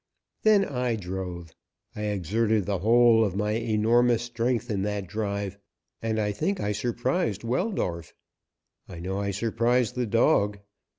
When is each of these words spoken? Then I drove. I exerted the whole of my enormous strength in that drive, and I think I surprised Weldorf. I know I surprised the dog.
Then 0.41 0.65
I 0.65 0.95
drove. 0.95 1.53
I 1.95 2.05
exerted 2.05 2.65
the 2.65 2.79
whole 2.79 3.23
of 3.23 3.35
my 3.35 3.51
enormous 3.51 4.23
strength 4.23 4.71
in 4.71 4.81
that 4.81 5.05
drive, 5.05 5.59
and 6.01 6.17
I 6.19 6.31
think 6.31 6.59
I 6.59 6.71
surprised 6.71 7.43
Weldorf. 7.43 8.15
I 8.89 8.99
know 8.99 9.19
I 9.19 9.29
surprised 9.29 9.93
the 9.93 10.07
dog. 10.07 10.57